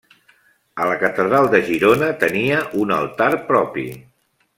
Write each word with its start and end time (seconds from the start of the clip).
A 0.85 0.87
la 0.91 0.95
Catedral 1.03 1.49
de 1.55 1.59
Girona 1.67 2.07
tenia 2.23 2.63
un 2.85 2.95
altar 2.97 3.29
propi. 3.51 3.85